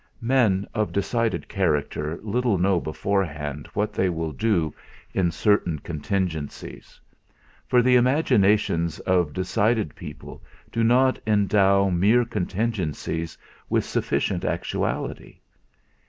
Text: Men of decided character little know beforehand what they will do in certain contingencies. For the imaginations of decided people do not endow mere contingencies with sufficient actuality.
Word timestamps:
Men 0.19 0.65
of 0.73 0.91
decided 0.91 1.47
character 1.47 2.17
little 2.23 2.57
know 2.57 2.79
beforehand 2.79 3.67
what 3.75 3.93
they 3.93 4.09
will 4.09 4.31
do 4.31 4.73
in 5.13 5.29
certain 5.29 5.77
contingencies. 5.77 6.99
For 7.67 7.83
the 7.83 7.97
imaginations 7.97 8.99
of 9.01 9.31
decided 9.31 9.93
people 9.95 10.43
do 10.71 10.83
not 10.83 11.19
endow 11.27 11.91
mere 11.91 12.25
contingencies 12.25 13.37
with 13.69 13.85
sufficient 13.85 14.43
actuality. 14.43 15.37